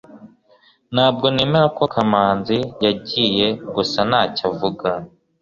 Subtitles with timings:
[0.93, 4.89] ntabwo nemera ko kamanzi yagiye gusa ntacyo avuga